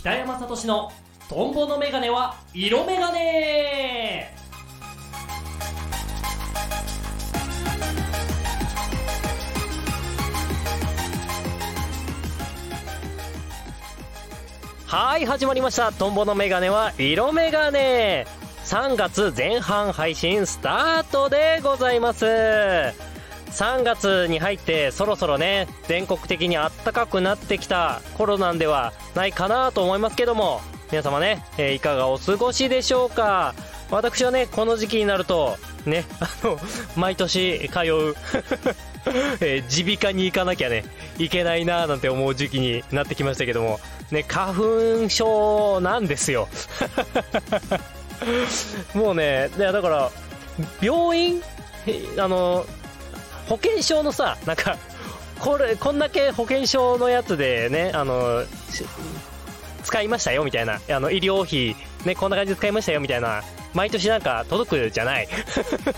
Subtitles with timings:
[0.00, 0.90] 北山聡の
[1.28, 4.34] トンボのメガネは色メガネ。
[14.86, 15.92] はい始まりました。
[15.92, 18.26] トンボのメガネは色メガネ。
[18.64, 23.09] 3月前半配信スタートでございます。
[23.52, 30.60] 3月に入ってそろそろね全国的にあったかくなってきた頃なんではないかなと思いますけども
[30.90, 33.54] 皆様ね、えー、いかがお過ごしでしょうか？
[33.90, 36.58] 私はねこの時期になるとね あの
[36.96, 38.16] 毎年通う
[39.40, 40.84] え耳鼻科に行かなきゃね
[41.18, 43.80] いけないなーなんて思う時期になってきましたけども
[44.12, 46.48] ね花粉症なんですよ。
[48.94, 50.10] もうねだから
[50.80, 51.42] 病院？
[52.18, 52.66] あの
[53.50, 54.78] 保険証のさ、なんか、
[55.40, 58.44] これ、こんだけ保険証のやつでね、あの、
[59.82, 61.74] 使いましたよみたいな、あの、医療費、
[62.06, 63.42] ね、こんな感じで使いましたよみたいな、
[63.74, 65.28] 毎年なんか届くじゃない。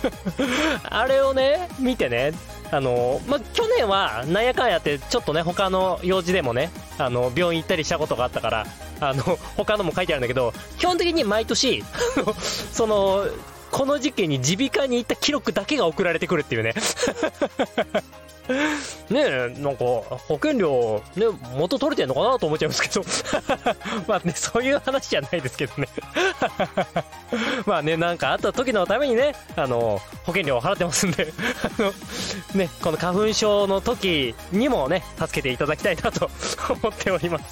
[0.83, 2.33] あれをね、見てね、
[2.71, 8.67] あの、ま去年はなんやかんやってちょっとね、他の用事でもね、あの、病院行ったりしたことがあったから、
[9.01, 9.23] あの、
[9.59, 11.85] 他のも書いてあるんだけど、基本的に毎年、
[12.73, 13.27] その、
[13.73, 16.75] この時期に耳鼻科に行った記録だけが送られてくるっていうね。
[19.09, 23.05] ねえ、なんか、保険料、ね、元取れてんのかなと思っちゃいますけど。
[24.09, 25.89] まあね、そういう話じゃないですけどね。
[27.64, 31.33] まあね、なんかあった時のためにね、あの、保険料を払ってますんで。
[31.79, 31.92] あの、
[32.55, 36.29] ね、この花粉症の時にもね、助けていただきたいなと
[36.69, 37.45] 思っております。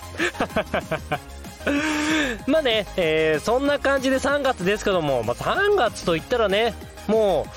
[2.47, 6.75] まあね、えー、そんな感じで3月ですけども、まあ、3月といったらね、
[7.07, 7.51] もう、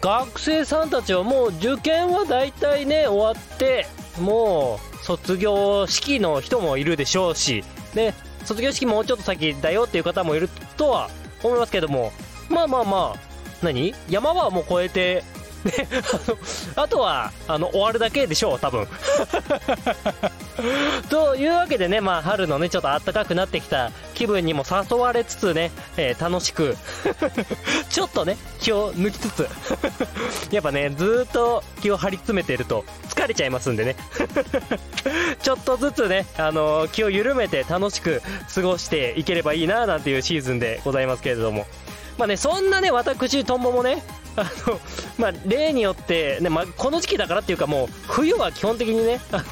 [0.00, 3.86] 学生さんたちはもう受験は大体ね、終わって、
[4.20, 11.10] もう、卒業式の人もいるでしょうし、ね、卒業式もうちょっと先だよっていう方もいるとは
[11.42, 12.12] 思いますけども、
[12.48, 13.30] まあまあまあ、
[13.62, 13.94] 何？
[14.08, 15.24] 山はもう越えて、
[15.64, 15.88] ね、
[16.76, 18.86] あの、あとは、あの、終わるだけでしょう、多分。
[21.08, 26.76] というわけでね、まあ、春のね、ちょっと暖かくなってきた気分にも誘われつつね、えー、楽しく
[27.88, 29.48] ちょっとね、気を抜きつつ
[30.50, 33.96] やっぱね、ずっと気を張り詰めてると疲れちゃいますんでね
[35.42, 38.22] ちょっとずつね、あのー、気を緩めて楽しく
[38.54, 41.66] 過ごしていければいいな、なんていうシーズンでございますけれども。
[42.20, 44.02] まあね、そんなね、私、トンボもね、
[44.36, 44.78] あの、
[45.16, 49.42] まあ、例によって、ね、まあ、この時期だからっていうかもう、冬は基本的にね、あ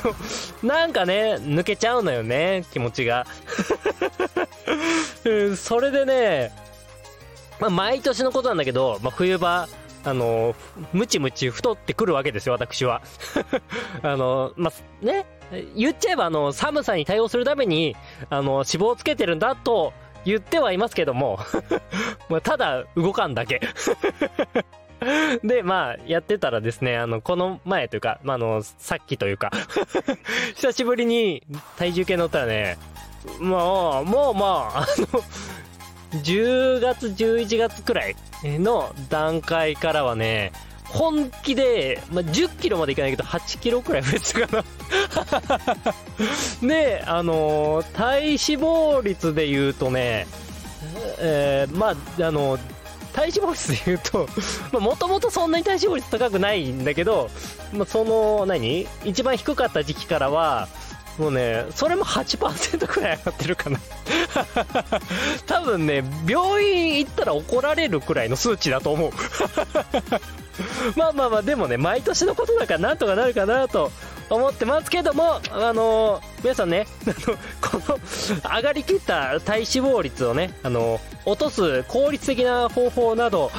[0.62, 3.27] の、なんかね、抜けちゃうのよね、気持ちが。
[5.56, 6.53] それでね、
[7.59, 9.67] まあ、毎年のことなんだけど、まあ、冬場、
[10.05, 10.55] あの、
[10.93, 13.00] ムチムチ太ってくるわけですよ、私は。
[14.05, 15.25] あの、まあ、ね、
[15.75, 17.97] 言っちゃえば、あの、寒さに対応するために、
[18.29, 21.39] あの、脂肪をつけてるんだと言ってはいますけども
[22.29, 23.61] まあ、ただ動かんだけ。
[25.45, 29.51] で、まあ、やってたらですね、あの、この前というか、まあ、あの、さっきというか
[30.56, 31.45] 久しぶりに
[31.77, 32.79] 体重計乗ったらね、
[33.39, 33.61] まあ、
[34.03, 35.23] もうまあ、あの、
[36.23, 40.53] 10月、11月くらいの段階からはね、
[40.88, 44.65] 本気で、まあ、10キロまでいかないけど、8キロくらい増えてたか
[46.62, 46.65] な。
[46.69, 50.26] で、あのー、体脂肪率で言うとね、
[51.19, 52.60] えー、まあ、あのー、
[53.12, 54.28] 体脂肪率で言うと、
[54.72, 57.31] まもともとそんなに体脂肪率高くないんだけど、
[57.72, 58.87] まあ、その、何？
[59.05, 60.69] 一番低かった時期からは、
[61.19, 63.81] もうね、それも8%くらい上がってるかな。
[65.47, 69.12] 多分ね、病院行ったら怒られるくらいの数値だと思う。
[70.97, 73.91] まあまあまあ、でもね、毎年のことだからなんとかなるかなと
[74.31, 83.51] 思ってますけども、あのー、皆さんね、 あの、この、上がりきった体脂肪率をね、あの、落とす効率的な方法など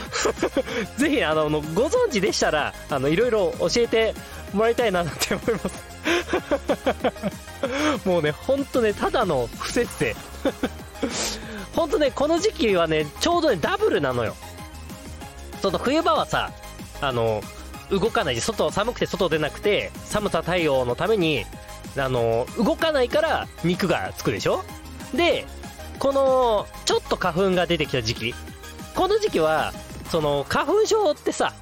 [0.98, 4.14] ぜひ、あの、ご存知でしたら、あの、いろいろ教えて
[4.54, 5.90] もらいたいなって思います
[8.08, 10.16] もうね、ほんとね、ただの不節制
[11.76, 14.36] ほんとね、この時期はね、ちょうどね、ダブルなのよ。
[15.62, 16.52] その冬場はさ、
[17.02, 17.42] あの、
[17.90, 21.46] 動かないで、外、寒くて外出なくて、寒さ対応のために、
[21.98, 24.64] あの、動かないから肉がつくでしょ？
[25.14, 25.46] で、
[25.98, 28.36] この、ちょっと花粉が出てきた時期。
[28.96, 29.74] この時期は、
[30.12, 31.54] その、花粉症ってさ、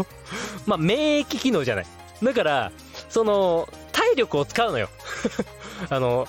[0.66, 1.86] まあ、免疫機能じゃない。
[2.22, 2.72] だから、
[3.08, 4.88] その、体力を使うのよ。
[5.90, 6.26] あの、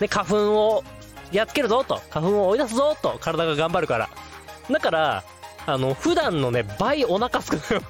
[0.00, 0.84] ね、花粉を
[1.32, 4.08] やっつけるぞと、花粉を追い出すぞと、体が頑張るから。
[4.70, 5.24] だから、
[5.68, 7.82] あの、普段のね、倍お腹すくのよ。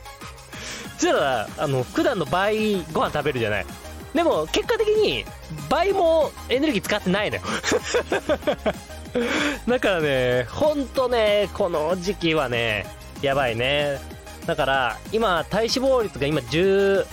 [0.99, 3.67] そしたら、あの、普段の倍ご飯食べるじゃない。
[4.15, 5.25] でも結果的に
[5.69, 7.43] 倍もエネルギー使ってないのよ
[9.69, 12.87] だからねほんとねこの時期はね
[13.21, 14.01] やばいね
[14.47, 17.07] だから今体脂肪率が今10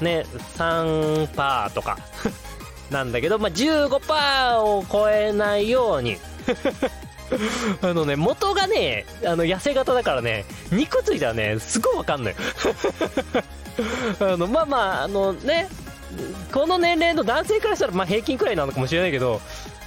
[0.00, 0.26] ね
[0.58, 1.96] 3%とか
[2.90, 6.18] なんだけど、まあ、15%を超えないように
[7.82, 12.36] あのね、元がね、あの、痩せ型だからね、肉ついたらね、すごいわかんない。
[14.20, 15.68] あの、まあまあ、あのね、
[16.52, 19.40] この年齢の男性からしたら、まあ平均くらいなのかもしれないけど、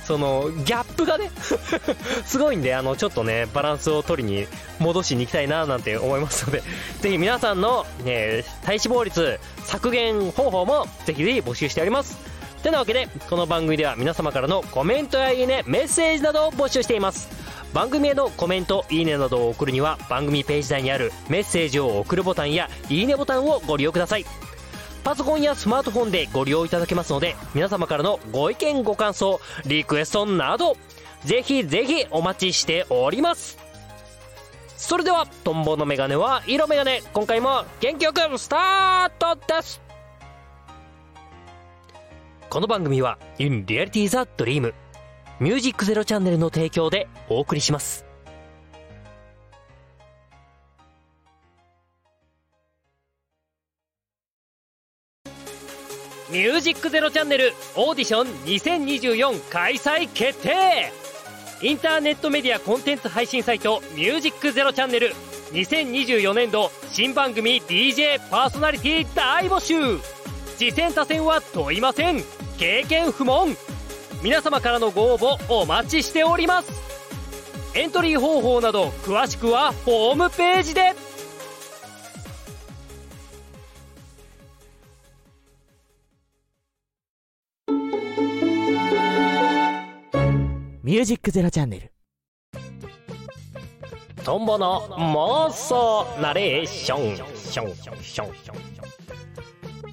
[0.09, 1.31] その、ギャップがね
[2.25, 4.47] すごいんで、あの、ちょっとね、バランスを取りに
[4.79, 6.63] 戻しに行きたいな、なんて思いますので、
[7.01, 12.17] ぜひ皆さんの、ね、体脂肪率削減方法も、ぜひぜひ募集しております。
[12.59, 17.29] てなわけで、この番組では皆様からのコメントやいいね、メッセージなどを募集しています。
[17.73, 24.25] 番組へのコメント、いいねなどを送るには番組ページ内にあるメッセージを送るボタンやいいねボタンをご利用ください。
[25.03, 30.75] パソコンやスマートフォンでご利用いただけますので、皆様からのご意見ご感想、リクエストなど、
[31.23, 33.57] ぜひぜひお待ちしております。
[34.75, 37.01] それでは、トンボのメガネは色メガネ。
[37.13, 39.88] 今回も元気よくスタートです
[42.49, 44.73] この番組は In Reality the Dream
[45.39, 48.05] ミュージックゼロチャンネルの提供でお送りします。
[56.31, 60.91] ミュージックゼロチャンネルオーディション2024開催決定。
[61.61, 65.13] インターネットメディアコンテンツ配信サイトミュージックゼロチャンネル
[65.51, 69.99] 2024年度新番組 DJ パーソナリティ大募集。
[70.57, 72.38] 次戦他戦は問いません。
[72.59, 73.55] 経験不問。
[74.21, 76.69] 皆様からのご応募お待ちしております。
[77.73, 80.93] エントリー方法など詳しくはホームページで。
[90.83, 91.93] ミュージックゼロチャンネル。
[94.25, 97.15] トンボの妄想ナレーション。
[97.15, 98.35] ションションション。
[98.35, 98.68] ション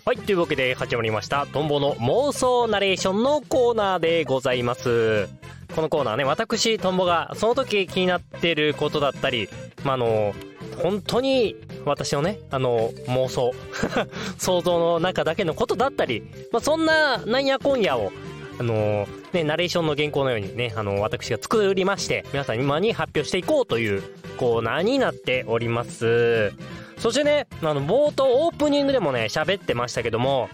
[0.08, 5.26] はい、というわけで始まりました、トンボの妄想ナレーションのコーナーでございます。
[5.74, 9.48] このコーナーね、私、トンボがその時気になってることだったり、
[9.82, 10.32] まあ、の、
[10.80, 13.50] 本当に私のね、あの、妄想、
[14.38, 18.12] 想像の中だけのことだったり、まあ、そんななんや今夜を、
[18.60, 24.04] あのね、ナレーションの原稿のようにね、あの、私が作りまして、皆さん今に発表していこうという
[24.36, 26.52] コーナーになっております。
[26.98, 30.48] そしてね、あの、冒頭オープニングでもね、喋ってましたけども、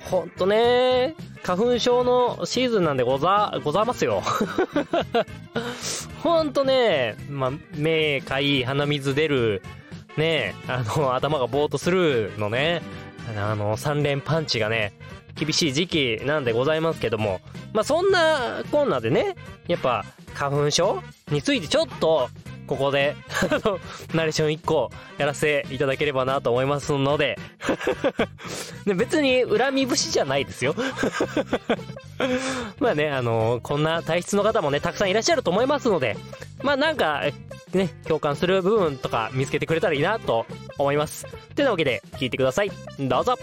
[0.00, 4.22] ほんとね、花粉症のシーズンなんでござ、ございますよ。
[6.22, 9.62] ほんとね、まあ、目かい、鼻水出る、
[10.16, 12.82] ね、あの、頭がぼーっとするのね、
[13.36, 14.92] あの、三連パンチがね、
[15.34, 17.40] 厳しい時期なんでございますけども、
[17.72, 19.36] まあ、そんなこんなでね、
[19.66, 20.04] やっぱ
[20.34, 22.28] 花粉症についてちょっと
[22.72, 23.14] ここで
[23.50, 23.78] あの
[24.14, 27.38] ナレーション1個やらせていただければなと思いますので
[28.86, 30.74] で別に恨み節じゃないですよ
[32.78, 36.16] まあね、あの、こんな体質の方もね、たくさんいらっしゃると思いますので、
[36.62, 37.22] まあなんか、
[37.72, 40.46] ね、共感する部分とか見つけてくれたらいいなと
[40.78, 41.26] 思います。
[41.54, 42.70] てなわけで、聞いてください。
[42.98, 43.36] どうぞ。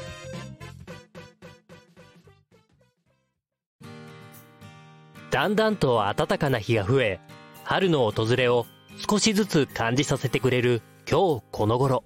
[5.32, 7.20] だんだんと暖かな日が増え、
[7.64, 8.66] 春の訪れを
[9.08, 12.04] 少しずつ感じさせてくれる今日この頃。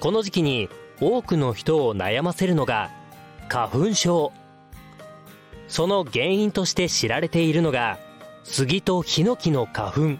[0.00, 0.68] この時期に
[1.00, 2.90] 多くの人を悩ませるのが
[3.48, 4.32] 花粉症。
[5.68, 7.98] その原因として知られているのが
[8.44, 10.18] 杉とヒノキの花粉。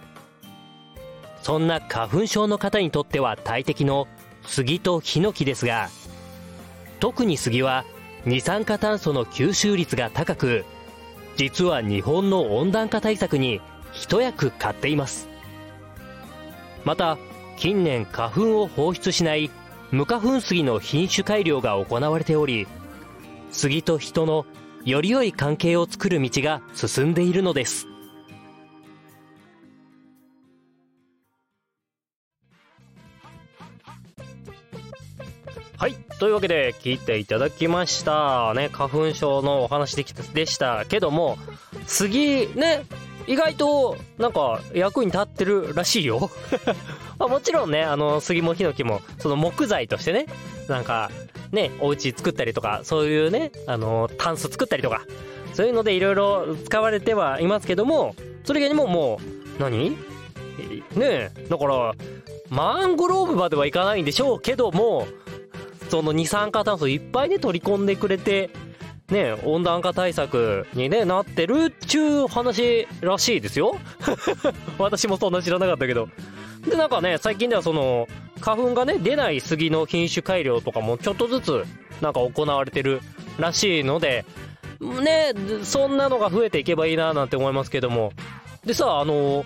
[1.43, 4.07] そんな花粉症の方にとっては大敵の
[4.47, 5.89] 杉とヒノキですが
[6.99, 7.85] 特に杉は
[8.25, 10.65] 二酸化炭素の吸収率が高く
[11.35, 15.32] 実は日本の温暖化対策に一役買っています。
[16.85, 17.17] また
[17.57, 19.49] 近年花粉を放出しない
[19.91, 22.67] 無花粉杉の品種改良が行われており
[23.51, 24.45] 杉と人の
[24.85, 27.87] より良い関係を作る道が進んでいるのです
[35.83, 35.95] はい。
[36.17, 38.53] というわけで、聞いていただきました。
[38.53, 41.37] ね、花粉症のお話ででしたけども、
[41.87, 42.85] 杉、ね、
[43.27, 46.29] 意外と、なんか、役に立ってるらしいよ。
[47.19, 50.25] まあ、もちろんね、あの、杉もヒノキも、その木材としてね、
[50.67, 51.09] なんか、
[51.51, 55.01] ね、お家作ったりとか、そういうね、あの、タンス作ったりとか、
[55.53, 59.19] そういうのでいろいろ使われてはいますけども、それ以外にもも
[59.57, 59.91] う、何？
[59.91, 59.97] ね
[60.99, 61.93] え、だから、
[62.49, 65.07] マングローブまではいかないんでしょうけども、
[65.89, 68.49] その二酸化炭素いっぱいね取り込んでくれて
[69.09, 73.77] ね温暖化対策にねなってるっちゅう話らしいですよ。
[74.77, 76.09] 私もそんな知らなかったけど。
[76.67, 78.07] でなんかね最近ではその
[78.39, 81.65] 花粉がね出ない杉の品種改良とかもちょっとずつ
[82.01, 83.01] なんか行われてる
[83.37, 84.25] らしいので
[84.79, 85.33] ね
[85.63, 88.13] そんなのが増えていけばいいななんて思いますけども。
[88.65, 89.43] でさあの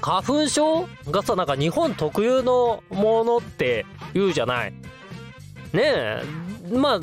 [0.00, 4.72] 花粉症がさなんか日本特有のものって言うじゃない。
[5.72, 6.22] ねえ
[6.72, 7.00] まあ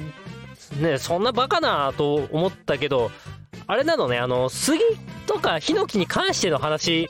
[0.77, 3.11] ねそんなバカなと思ったけど
[3.67, 4.81] あれなのねあの杉
[5.25, 7.09] とかヒノキに関しての話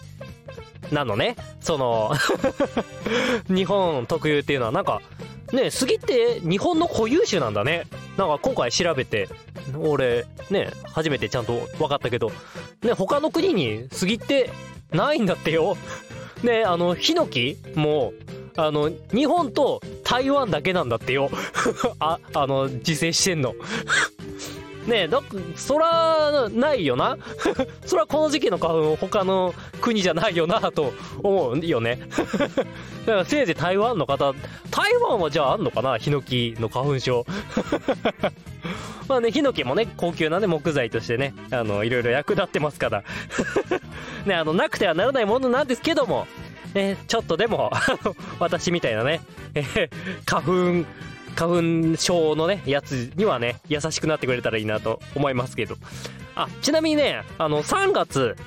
[0.92, 1.36] なのね。
[1.60, 2.12] その
[3.48, 4.72] 日本特有っていうのは。
[4.72, 5.02] なんか
[5.52, 7.86] ね杉って日本の固有種なんだね。
[8.18, 9.30] なんか今回調べて
[9.78, 12.32] 俺ね初めてちゃんと分かったけど
[12.84, 14.50] ね他の国に杉って
[14.92, 15.78] ないんだってよ。
[16.44, 18.14] ねあのヒノキも
[18.66, 21.30] あの日本と台湾だけなんだってよ。
[22.00, 23.54] ああの自生してんの。
[24.88, 25.22] ねえだ
[25.56, 27.18] そらないよな。
[27.86, 32.00] そらこの時期の花粉他の国じゃないよなと思うよね。
[33.06, 34.34] だからせいぜい台湾の方
[34.72, 35.98] 台湾はじゃああんのかな？
[35.98, 37.26] ヒノキの花粉症。
[39.08, 43.04] まあねヒノキもね高級なね木材としてねあのいろいろ役立ってますから。
[44.26, 46.26] ねあのなくてはならないものなんですけども
[46.74, 47.72] ね、ちょっとでも
[48.40, 49.22] 私みたいなね、
[49.56, 49.90] えー、
[50.26, 50.88] 花粉
[51.36, 55.76] 花粉症のねやつにはね優しくなってくれたらいいなと思いますけど。
[56.36, 58.38] あちなみにねあの3月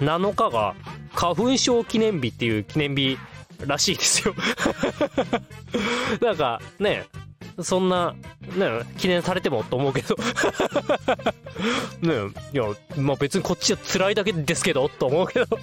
[0.00, 0.74] 7日が
[1.12, 3.18] 花粉症記念日っていう記念日
[3.66, 4.34] らしいですよ。
[6.22, 7.04] なんかね
[7.60, 8.14] そんな、
[8.56, 10.16] ね、記念されてもと思うけど
[12.02, 12.64] ねいや、
[12.96, 15.58] まあ別にこっちは辛いだけですけど、と思うけど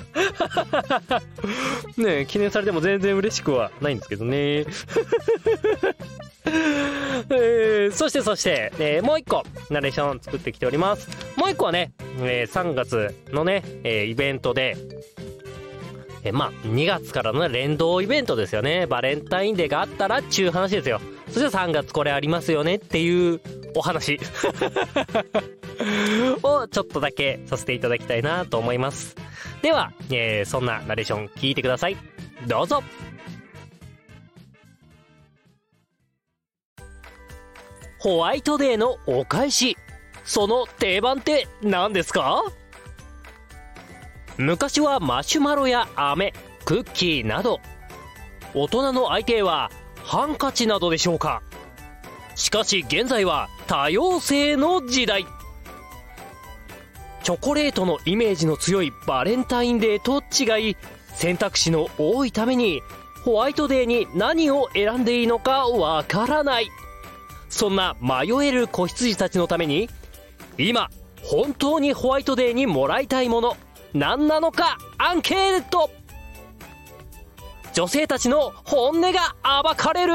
[1.98, 4.66] ね記念されても全然嬉しくはないんですけどね
[7.30, 11.08] えー、そしてそして、えー、もう一個、ナレーション作ってきております。
[11.38, 11.92] もう一個はね、
[12.22, 14.76] えー、3月のね、え、イベントで、
[16.24, 18.88] え、まあ、2月からの、ね、連動イベントですよね。
[18.88, 21.00] バレンタインデーがあったらっちゅう話ですよ。
[21.32, 23.40] そして3月これありますよねっていう
[23.76, 24.20] お話
[26.44, 29.16] をちょっとだけさせていただきたいなと思います。
[29.62, 31.98] では、えー、そんなナレーション聞いてください。
[32.48, 32.84] どうぞ
[38.00, 39.78] ホワイトデーのお返し。
[40.24, 42.44] その定番って何ですか？
[44.38, 46.34] 昔はマシュマロや飴、
[46.66, 47.60] クッキーなど、
[48.54, 49.72] 大人の相手は
[50.10, 51.44] ハンカチなどでしょうか。
[52.34, 55.28] しかし現在は多様性の時代。
[57.22, 60.78] チョコレートのイメージの強いバレンタインデーと違い
[61.14, 62.82] 選択肢の多いために
[63.24, 66.72] ホワイトデーに何を選んでいいのかわからない。
[67.52, 69.92] そんな迷える子羊たちのために
[70.58, 70.90] 今
[71.22, 73.58] 本当にホワイトデーにもらいたいもの
[73.94, 75.92] 何なのかアンケート。
[77.74, 80.14] 女性たちの本音が暴かれる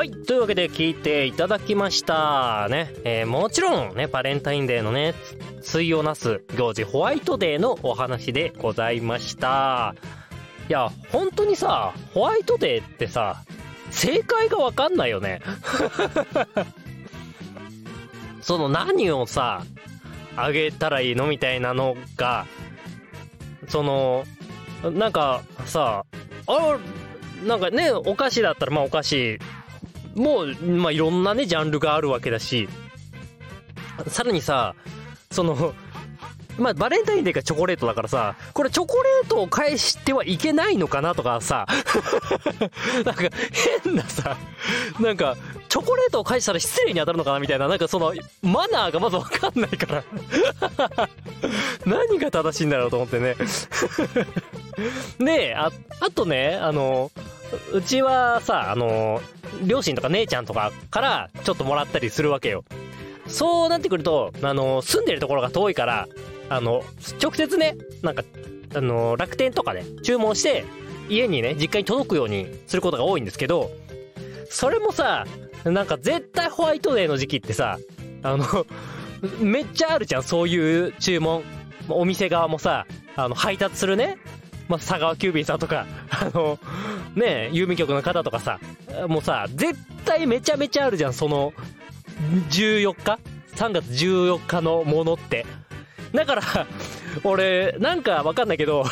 [0.00, 0.12] はい。
[0.12, 2.68] というわけで聞いていただきました。
[2.70, 2.90] ね。
[3.04, 5.14] えー、もちろんね、バレンタインデーのね、
[5.70, 9.94] 対をなす行事、ホワイトデーのお話でございました。
[10.70, 13.42] いや、本当にさ、ホワイトデーってさ、
[13.90, 15.42] 正解がわかんないよね。
[18.40, 19.64] その何をさ、
[20.36, 22.46] あげたらいいのみたいなのが、
[23.68, 24.24] その、
[24.82, 26.04] なんかさ、
[26.46, 26.78] あ
[27.44, 29.38] なんかね、お菓子だったらまあお菓子、
[30.14, 32.68] もう、まあいろんなね、ジャンルがあるわけだし、
[34.08, 34.74] さらにさ、
[35.30, 35.74] その、
[36.58, 41.66] まあ、バレンタインデーがチョコレートだからさ、これチョコレートを返してはいけないのかなとかさ、
[43.04, 43.22] なんか
[43.84, 44.36] 変なさ、
[44.98, 45.36] なんか、
[45.68, 50.04] チョコレートを返したら失礼に当たるのかなみたいな、なんかその、マナーがまずわかんないから。
[51.86, 53.36] 何が正しいんだろうと思ってね。
[55.18, 57.10] で、あ、あとね、あの、
[57.72, 59.20] うちはさ、あの、
[59.64, 62.64] 両親とか姉ちゃんとかからちょっともらったりするわけよ。
[63.26, 66.08] そうなってくると、あの、住んでるところが遠いから、
[66.50, 66.82] あの、
[67.22, 68.22] 直接ね、なんか、
[68.74, 70.64] あの、楽天とかで注文して、
[71.08, 73.70] 家にね、実家に届くようにすることが多いんですけど、
[74.50, 75.26] それもさ、
[75.64, 77.78] なんか絶対ホワイトデーの時期ってさ、
[78.22, 78.66] あの、
[79.40, 81.42] めっちゃあるじゃん、そういう注文。
[81.88, 84.18] お店側もさ、あの、配達するね、
[84.68, 86.58] まあ、佐川急便さんとか、あの、
[87.14, 88.60] ね郵便局の方とかさ、
[89.08, 91.52] もうさ、絶対めちゃめちゃあるじゃん、その、
[92.50, 93.18] 14日
[93.56, 95.46] ?3 月14日のものって。
[96.12, 96.42] だから、
[97.24, 98.84] 俺なんかわかんないけど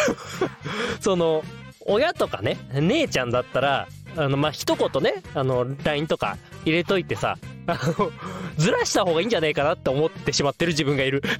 [1.01, 1.43] その
[1.81, 7.37] 親とかね姉ちゃんだったらあのまあ一言ねあの LINE とか入れといてさ
[7.67, 8.11] あの
[8.57, 11.23] ずらした方がいいんじゃねえかなって思ってしまってる自分がいる。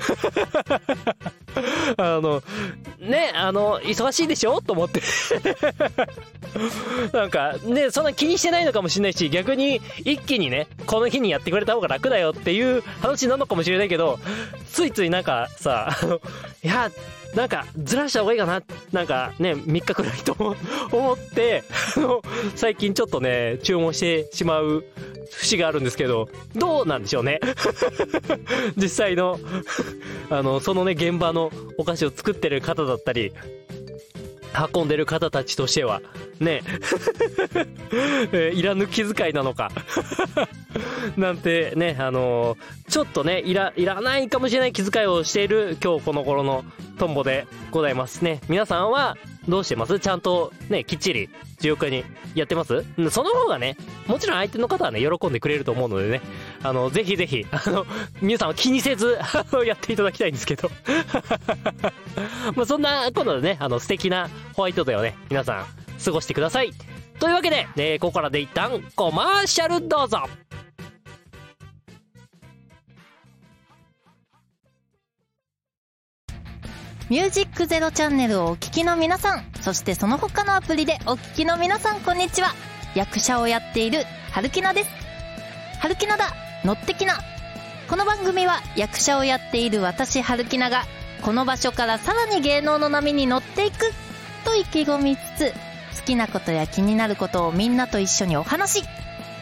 [1.97, 2.43] あの
[3.01, 4.61] ねあの忙しいでしょ？
[4.61, 5.01] と思って。
[7.13, 14.19] なんかねそんな気にしてないのかもしれないし逆に一気にねこの日にやってくれた方が楽だよっていう話なのかもしれないけど
[14.71, 16.21] ついついなんかさあの
[16.63, 16.91] いや
[17.35, 18.63] なんかずらした方がいいかな。
[18.93, 20.57] なんかね3日くらいと
[20.93, 21.63] 思って
[21.97, 22.23] あの
[22.57, 24.85] 最近ちょっとね注文してしまう
[25.31, 27.41] 節があるんですけどどうなんでしょうね。
[28.77, 29.39] 実際の
[30.31, 33.33] あのそのね現場のお菓子を作ってる方だったり
[34.75, 36.01] 運んでる方たちとしては。
[36.41, 36.63] ね。
[38.33, 39.71] えいらぬ気遣いなのか。
[41.17, 46.65] なんてねあのーちょっとねいらいらないかもしれない気遣いをしている今日この頃の
[46.99, 48.41] トンボでございますね。
[48.49, 49.99] 皆さんはどうしてます？
[50.01, 51.29] ちゃんとねきっちり
[51.61, 52.85] 重要にやってます？
[53.11, 53.77] その方がね
[54.07, 56.23] もちろん相手の方はね喜んでくれると思うのでね。
[56.63, 57.87] あのぜひぜひあの
[58.23, 59.19] 皆さんは気にせず
[59.67, 60.71] やっていただきたいんですけど。
[62.59, 65.67] まあそんなことでねあの素敵なホワイトデーをね皆さん
[66.05, 66.73] 過ごしてください
[67.21, 70.25] というわけで、えーここからで一旦コマーシャルどうぞ
[77.09, 82.49] ミュージックゼロチャンネルをお聞きの皆さん、そしてその他のアプリでお聞きの皆さん、こんにちは。
[82.95, 84.01] 役者をやっている、
[84.31, 84.91] 春木菜です。
[85.81, 86.35] 春木菜だ
[86.65, 87.15] 乗ってきな
[87.89, 90.85] この番組は役者をやっている私、春木菜が、
[91.23, 93.93] この場所からさらに芸能の波に乗っていく
[94.45, 95.53] と意気込みつつ、
[96.01, 98.85] 好きなことや気になることをみんなと一緒にお話し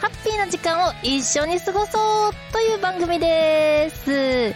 [0.01, 4.55] ハッピーな時間を一緒に過ごそうという番組です。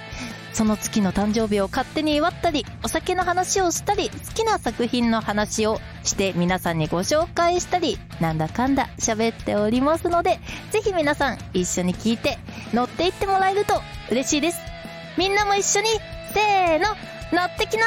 [0.53, 12.39] その月の誕生日を勝手に祝ったり、お酒の話をしたり、好きな作品の話をして皆さんにご紹介したり、なんだかんだ喋っておりますので、ぜひ皆さん一緒に聞いて
[12.75, 13.80] 乗っていってもらえると
[14.11, 14.59] 嬉しいです。
[15.17, 15.89] みんなも一緒に、
[16.32, 16.86] せーの、
[17.32, 17.86] 乗ってきなー。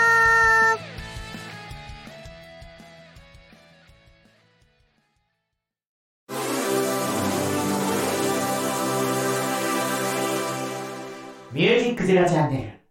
[11.53, 12.81] ミュージックゼロチャンネ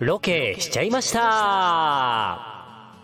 [0.00, 0.06] ル。
[0.06, 1.20] ロケしちゃいました。
[1.20, 2.96] は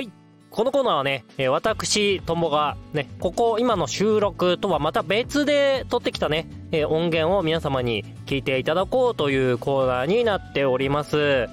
[0.00, 0.10] い。
[0.50, 11.48] このコーナーはね、えー私、ともが、ね、ここ、今の収録とはまた別で撮ってきたね、え音源を皆様に聞いていただこうというコーナーになっております。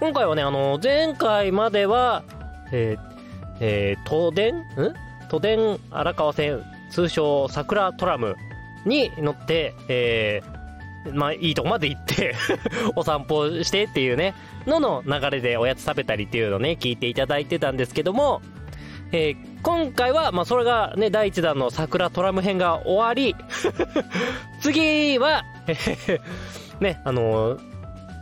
[0.00, 2.24] 今回はね、あの、前回までは、
[2.72, 3.12] えー
[3.60, 4.54] えー都電？
[4.54, 4.62] ん？
[5.28, 8.36] 都電荒川線、通称桜トラム
[8.84, 10.62] に乗って、えー
[11.14, 12.32] まあいいとこまで行って
[12.94, 14.34] お散歩してっていうね
[14.68, 18.40] のの流れでおやつ食べたりっていうのをね聞いていただいてたんですけども、
[19.10, 23.36] えー今回はまあそれがね第1弾の桜トラム編が終わり
[24.60, 25.44] 次は
[26.80, 27.72] ねあのー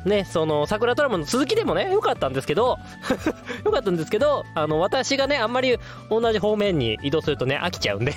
[0.04, 2.78] ね、その桜トラムの続きでもね良かったんですけど
[3.64, 8.12] 良かったんですけどあの私がねあんまり同じ方面に移動するとね飽きちゃうんで。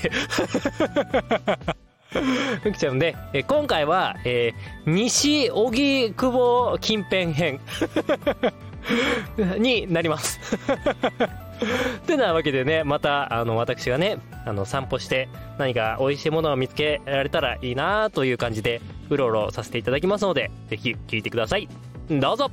[2.63, 7.59] 飽きちゃうんで、え今回は、えー西荻窪近辺編。
[9.57, 10.39] になります。
[12.05, 21.67] てなわけでね、また、あの、私がね、あの、散歩して、何か美味しいものを見つけられたらいいなという感じで、うろうろさせていただきますので、ぜひ聞いてください。
[22.09, 22.51] どうぞ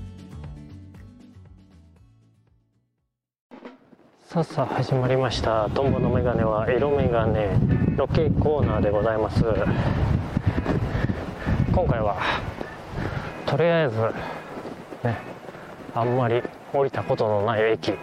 [4.28, 7.48] さあさ始まりましたトンボのメガネは色メガネ
[7.96, 9.42] ロケコーナーでございます
[11.72, 12.16] 今回は
[13.44, 13.96] とりあえず
[15.02, 15.18] ね
[15.94, 17.94] あんまり降りたことのない駅。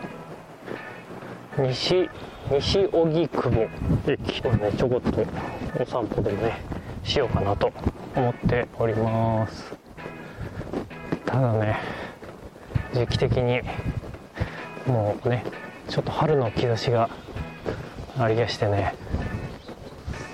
[1.58, 2.10] 西
[2.52, 3.70] 西荻窪
[4.08, 4.48] 駅。
[4.48, 5.26] をねちょこっと
[5.80, 6.62] お散歩でもね
[7.04, 7.72] しようかなと
[8.16, 9.76] 思っております。
[11.26, 11.78] ただね
[12.94, 13.62] 時期的に
[14.86, 15.44] もうね
[15.90, 17.10] ちょっと春の兆しが
[18.18, 18.96] ありやしてね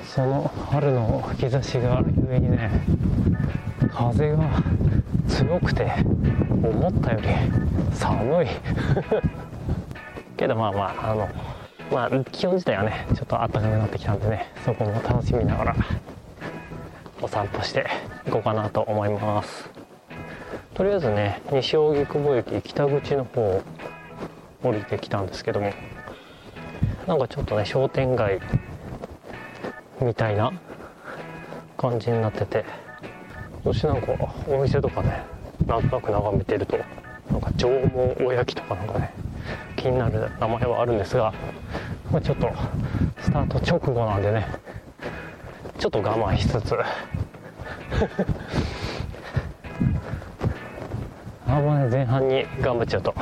[0.06, 2.70] その春の兆しがゆえにね
[3.92, 4.64] 風が
[5.34, 5.92] 強くて
[6.62, 7.28] 思ったより
[7.96, 8.48] 寒い。
[10.38, 11.30] けどまあまああの
[11.92, 15.76] まあ気温自体はねちょっと暖かくなってきたんでねそこも楽しみながら
[17.22, 17.88] お散歩して
[18.28, 19.70] いこうかなと思います。
[20.76, 23.62] とりあえずね西荻窪駅北口の方を
[24.64, 25.72] 降りてきたんですけども
[27.08, 28.40] なんかちょっとね商店街
[30.00, 30.52] みたいな
[31.78, 32.66] 感じになってて
[33.64, 34.12] そしてなんか
[34.48, 35.24] お店とかね
[35.66, 36.78] なんとなく眺めてると
[37.32, 39.14] なんか縄文おやきとかなんかね
[39.78, 41.34] 気になる名前はあるんですが、
[42.12, 42.52] まあ、ちょっと
[43.22, 44.48] スタート直後なんでね
[45.80, 46.76] ちょっと我慢しつつ。
[51.46, 53.14] あんまね前半に頑張っちゃうと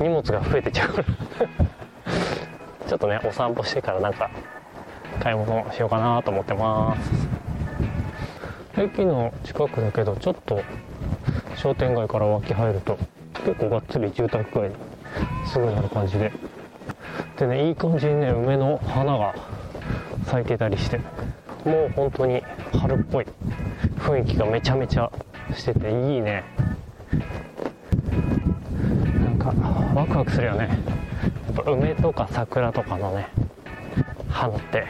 [0.00, 0.92] 荷物が増えてちゃう。
[0.92, 1.04] か ら
[2.86, 4.30] ちょっとねお散歩してからなんか
[5.20, 7.27] 買い物しようかなと思ってます。
[8.80, 10.62] 駅の近くだけどちょっと
[11.56, 12.96] 商店街から脇入ると
[13.44, 14.76] 結構がっつり住宅街に
[15.46, 16.32] すぐなる感じで。
[17.36, 19.34] でねいい感じにね梅の花が
[20.26, 20.98] 咲いてたりして
[21.64, 22.42] もう本当に
[22.80, 23.26] 春っぽい
[23.98, 25.10] 雰囲気がめちゃめちゃ
[25.54, 26.44] してていいね。
[29.24, 29.52] なんか
[29.94, 30.68] ワクワクするよね。
[31.46, 33.28] やっぱ梅とか桜とかのね
[34.28, 34.86] 花って。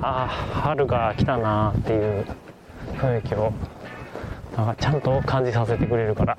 [0.00, 2.24] ああ春が来たなっていう
[2.94, 3.52] 雰囲気を
[4.56, 6.38] なんかちゃんと感じさせてくれるから。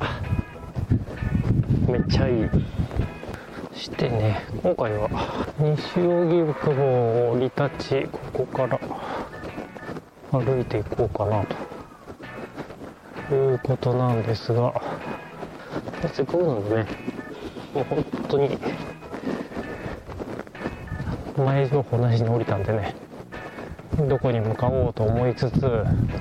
[1.88, 2.50] めっちゃいい。
[3.76, 5.10] してね今回は
[5.60, 8.80] 西荻窪を降り立ちここから。
[10.32, 11.46] 歩いていこうかな
[13.30, 14.82] ということなんですが。
[16.12, 16.88] せっかくなんでね。
[17.74, 18.58] もう本当に。
[21.38, 22.96] 前情報なしに降りたんでね。
[24.08, 25.62] どこに向かおうと思いつつ、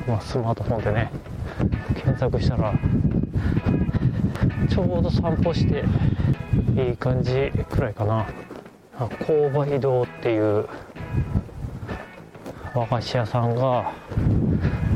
[0.08, 1.10] まあ、スマートフォンでね
[1.94, 2.74] 検索したら
[4.68, 5.84] ちょうど散歩して
[6.76, 8.26] いい感じくらいかな。
[8.98, 10.68] 購買堂っていう
[12.74, 13.92] 和菓子屋さんが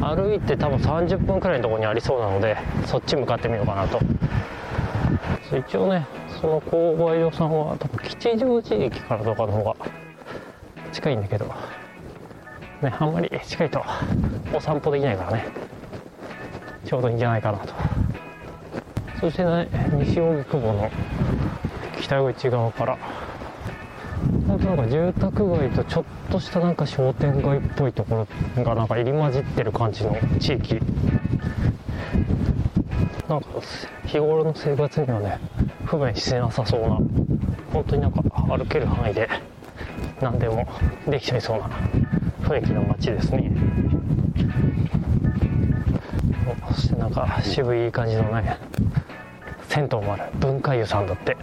[0.01, 3.99] 歩いて多分30分くらいのとこにありそうなのでそっち向かってみようかなと。
[5.57, 6.07] 一応ね
[6.41, 9.77] その購買堂さんは多分吉祥寺駅からとかの方が
[10.93, 11.53] 近いんだけど。
[12.83, 13.85] ねあんまり近いと
[14.53, 15.47] お散歩できないからね。
[16.85, 17.75] ちょうどいいんじゃないかなと。
[19.21, 20.91] そしてね西荻窪の
[22.01, 22.99] 北口側から。
[24.47, 30.81] なんとなんか住宅街とちょっとしたなんか商店街っぽいところがなんか入り混じってる感じの地域。
[33.29, 33.47] なんか
[34.07, 35.41] 日頃の生活にはね
[35.85, 36.99] 不便してなさそうな
[37.73, 39.29] 本当になんか歩ける範囲で
[40.21, 40.67] 何でも
[41.09, 41.69] できちゃいそうな
[42.47, 43.51] 雰囲気の街ですね。
[46.69, 48.59] そしてなんか渋い感じのね
[49.69, 50.25] 銭湯もある。
[50.37, 51.37] 文化湯さんだって。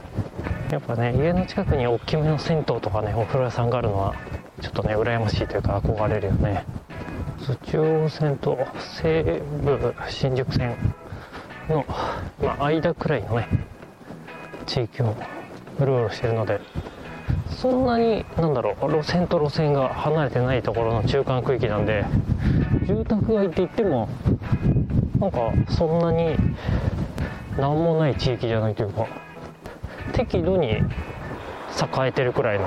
[0.71, 4.15] やっぱね家の近くに大きめの銭湯とかねお風呂屋さんがあるのは
[4.61, 6.65] ちょっとね羨ましいというか憧れるよね。
[7.65, 10.75] 中央線と西武新宿線
[11.69, 11.85] の、
[12.41, 13.47] まあ、間くらいのね
[14.65, 15.15] 地域を
[15.79, 16.61] うろうろしてるので
[17.63, 22.03] そんなになんだろう路線と路線が離れてないところの中間区域なんで
[22.85, 24.09] 住宅街って言っても
[25.17, 25.37] なんか
[25.69, 26.35] そんなに
[27.57, 29.07] 何もない地域じゃないというか
[30.11, 30.81] 適度に栄
[32.07, 32.65] えてるくらいの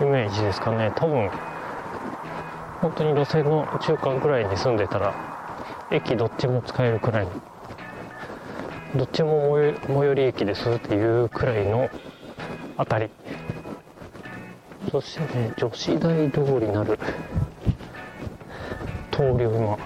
[0.00, 0.90] イメージですかね。
[0.96, 1.28] 多分
[2.80, 5.14] 本当に路線の中間くらいに住んでたら
[5.90, 7.32] 駅どっちも使えるくらいの
[8.96, 9.54] どっちも
[9.86, 11.90] 最寄り駅ですっていうくらいの
[12.76, 13.08] あたり。
[14.90, 16.98] そしてね女子大通りなる
[19.10, 19.78] 通りを今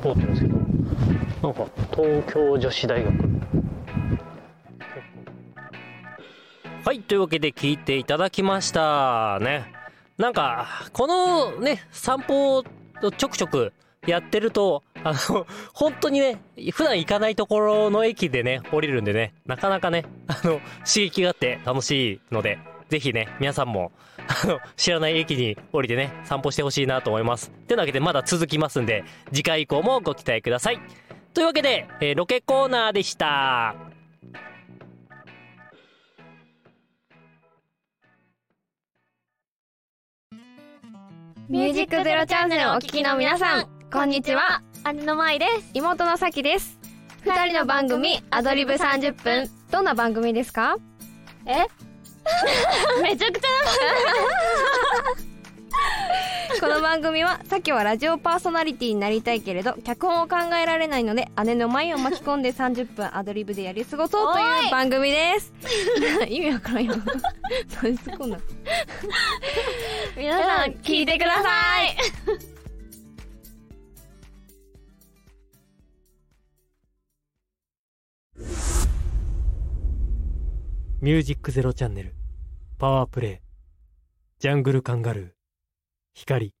[0.00, 0.56] 通ってるんですけど
[1.42, 3.12] なんか東京女子大学。
[6.84, 9.38] はいというわけで聞いていただきました。
[9.40, 9.72] ね。
[10.18, 12.64] なんかこのね散歩を
[13.16, 13.72] ちょくちょく
[14.06, 16.40] やってるとあの 本当にね
[16.72, 22.58] 普段行かないところの駅でね降りるんでねなかなかねあの刺激があって楽しいので
[22.92, 23.90] ぜひね、皆さんも、
[24.44, 27.50] あの、知らない駅に降りてね、散歩してほしいなと思います。
[27.66, 30.80] てなわけでまだ続きますんで、次回以降もご期待ください。
[31.32, 33.74] というわけで、えー、ロケコーナーでした。
[41.48, 44.71] ミュージックゼロチャンネルお聞きの皆さん、こんにちは。
[44.84, 45.70] 姉の舞です。
[45.74, 46.78] 妹のさきです。
[47.24, 49.48] 二人の番組、アドリブ30分。
[49.70, 50.76] どんな番組ですか？
[51.46, 51.66] え？
[53.02, 53.48] めちゃくちゃ
[56.60, 65.52] この番組はさきはラジオパーソナリティになりたいけれど脚本を考えられないので姉の舞を巻き込んで30分アドリブでやり過ごそうという番組です。
[66.28, 66.94] 意味わからんよ。
[67.68, 68.38] そうですこんな
[70.16, 71.48] 皆さん聞いてくださ
[71.82, 71.96] い
[81.00, 82.14] ミュージックゼロチャンネル。
[82.78, 83.46] パワープレイ。
[84.38, 85.30] ジャングルカンガルー。
[86.14, 86.54] 光。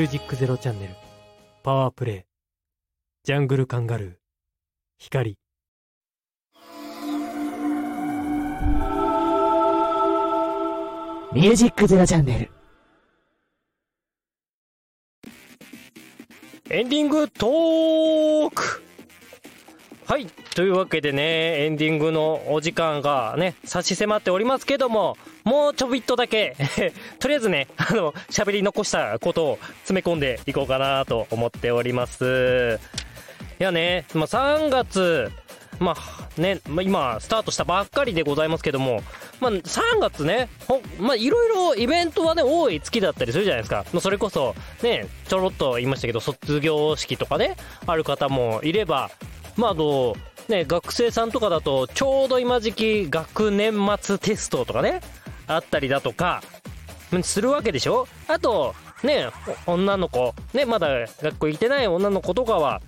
[0.00, 0.94] ュージックゼロチャンネル
[1.62, 2.22] パワープレイ
[3.22, 4.14] ジャングルカンガルー
[4.98, 5.36] 光
[11.34, 12.50] ミュージックゼロチャンネル。
[16.70, 18.82] エンディングトーク!
[20.06, 20.26] はい。
[20.54, 26.56] というわけでね、エンディングのお時間がね、差し迫っておりますけども、もうちょびっとだけ、
[27.18, 32.78] とりあえずね、あの、喋り残したことを詰め込んでいこうかなと思っております。
[33.58, 35.30] いやね、まあ、3月、
[35.78, 39.02] まあね、まあ、今、スタートしたばっかりでございますけども、
[39.40, 43.84] まあ、3月ね、ほまあ、いろいろイベントはね、多い月だったりするじゃないですか。
[43.92, 49.10] まあ、それこそ、ね、ちょろっと言いましたけど、卒業式とかね、ある方もいれば、
[49.56, 50.14] まあ、あの、
[50.48, 55.00] ね、学生さんとかだと、ちょうど今時期、学年末テストとかね、
[55.54, 56.42] あったりだとか、
[57.22, 58.06] するわけでしょ？
[58.28, 59.28] あと、ね、
[59.66, 60.88] 女の子、ね、まだ
[61.22, 62.80] 学校行ってない女の子とかは、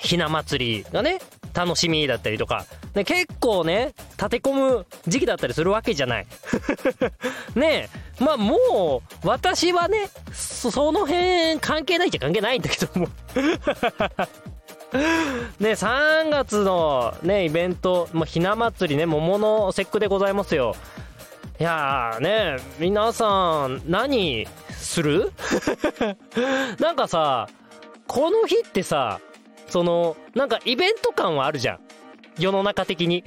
[0.00, 1.18] ひな祭りがね、
[1.54, 6.26] 楽しみだったりとか、ね、結構ね、立て込む時期だったりするわけじゃない。
[7.54, 7.88] ね
[8.20, 13.08] え、まあもう、私はね、その辺関係ないっちゃ関係ないんだけども
[15.58, 20.76] ね、3月のね、イベント、まあ、ひな祭りね、桃の節句でございますよ。
[21.60, 25.32] いやーね、皆さん、何する？
[26.80, 27.48] なんかさ、
[28.08, 29.20] この日ってさ、
[29.68, 31.80] その、なんかイベント感はあるじゃん。
[32.38, 33.22] 世の中的に。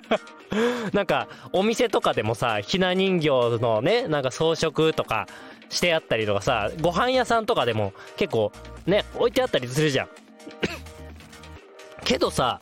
[0.92, 5.26] なんか、お店とかでもさ、ひな人形のね、なんか装飾とか
[5.70, 8.52] してあったりとかさ、ご飯屋さんとかでも結構
[8.84, 10.08] ね、置いてあったりするじゃん。
[12.04, 12.60] けどさ、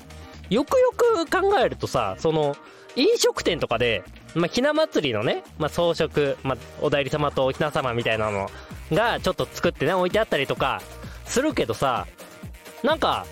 [0.49, 2.57] よくよく考えるとさ、その、
[2.95, 4.05] 飲食店とかで、
[4.37, 8.51] まあ、ひな祭りのね、まあ、装飾、まあ、お代理様とおひな様みたいなの
[8.93, 10.83] がちょっと作ってね、置いてあったりとか、
[11.25, 12.07] するけどさ、
[12.83, 13.25] なんか、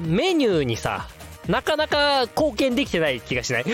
[0.00, 1.06] メニューにさ、
[1.48, 3.64] なかなか貢献できてない気がしない？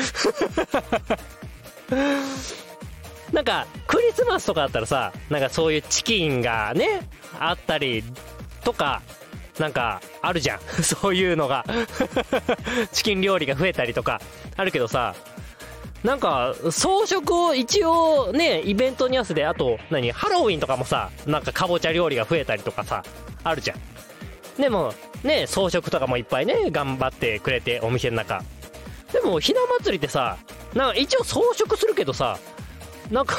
[3.33, 7.01] なんか、クリスマスとかだったらさ、なんかそういうチキンがね、
[7.41, 8.05] あったり
[8.63, 9.03] とか、
[9.59, 10.61] なんか、あるじゃん。
[10.83, 11.65] そういうのが
[12.93, 14.21] チキン料理が増えたりとか、
[14.57, 15.15] あるけどさ、
[16.05, 23.03] なんか、装飾を一応ね、イベントに合わせて、あと、何、ハロウィンとかもさ、なんかかぼちゃ料理が増えたりとかさ、
[23.43, 24.61] あるじゃん。
[24.61, 28.45] でも、ね、装飾とかもいっぱいね、頑張ってくれて、お店の中。
[29.13, 30.37] でも、ひな祭りってさ、
[30.75, 32.39] なんか一応装飾するけどさ、
[33.11, 33.37] なんか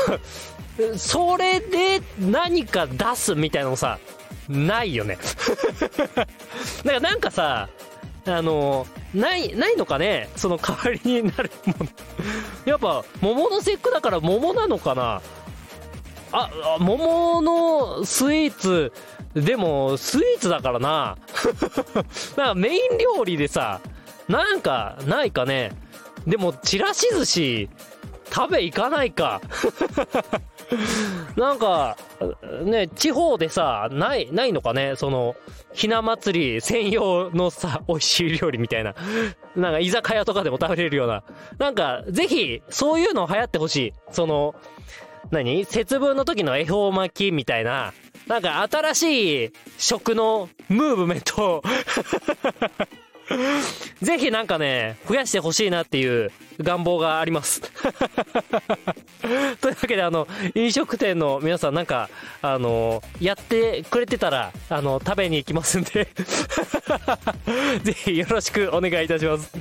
[0.98, 4.00] それで何か出すみたいなのさ、
[4.50, 5.18] ないよね
[6.84, 7.70] なんかさ、
[8.28, 10.30] あの、ない、ないのかね？
[10.36, 11.88] その代わりになるもの
[12.66, 15.22] やっぱ、桃の節句だから桃なのかな？
[16.32, 18.92] あ、桃のスイーツ、
[19.36, 21.18] でも、スイーツだからな。
[22.36, 23.80] なんかメイン料理でさ、
[24.28, 25.72] なんか、ないかね？
[26.26, 27.70] でも、ちらし寿司、
[28.34, 29.40] 食べ行かないか。
[31.38, 31.98] なんか、
[32.64, 34.96] ね、地方でさ、ない、ないのかね？
[34.96, 35.36] その、
[35.74, 38.96] ひな祭り専用のさ、美味しい料理みたいな。
[39.56, 41.24] なんか、居酒屋とかでも食べれるような。
[41.58, 43.94] なんか、ぜひ、そういうの流行ってほしい。
[44.12, 44.56] その、
[45.32, 45.66] 何？
[45.66, 47.94] 節分の時の恵方巻きみたいな、
[48.28, 51.64] なんか新しい食のムーブメントを
[54.02, 57.62] ぜひなんかね、増やしてほしいなっていう願望があります。
[59.62, 62.10] というわけで、あの、飲食店の皆さんなんか、
[62.42, 66.08] あの、やってくれてたら、あの、食べに行きますんで
[67.84, 69.52] ぜひよろしくお願いいたします。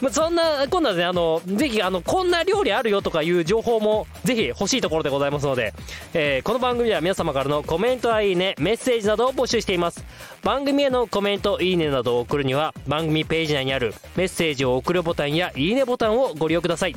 [0.00, 5.74] まあ、そんな、今度はね、あの、ぜひ、あの、こんな料理あるよとかいう情報も、ぜひ欲しいところでございますので、
[6.14, 10.04] えー、この番組では皆様からのコメントやいいね、メッセージなどを募集しています。
[10.42, 16.96] 番組へのコメント、いいねなどを送るには、番組ページ内にあるメッセージを送るボタンやいいねボタンタンをご利用ください。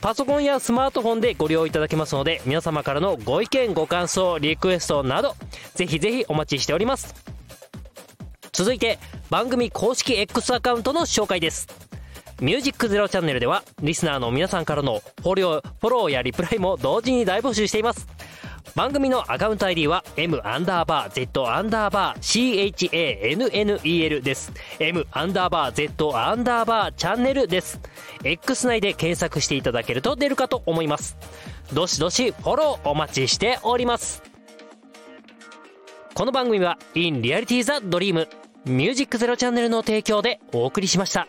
[0.00, 5.34] パソコンやスマートフォンでご利用いただけますので皆様からのご意見ご感想リクエストなど
[5.74, 7.14] ぜひぜひお待ちしております。
[8.52, 8.98] 続いて
[9.30, 11.87] 番組公式 X アカウントの紹介です。
[12.40, 18.06] ミュージックゼロチャンネルではリスナーの皆さんからのフォローフォローやリプライも同時に大募集しています。
[18.76, 24.52] 番組のアカウント ID は M アンダーバー Z アンダーバー CHANNEL です。
[24.78, 27.80] M アンダーバー Z アンダーバーチャンネルです。
[28.22, 31.16] X 内で検索していただけると出るかと思います。
[31.72, 34.22] どしどしフォローお待ちしております。
[36.14, 38.28] この番組は In Reality the Dream
[38.64, 41.26] ミュージックゼロチャンネルの提供でお送りしました。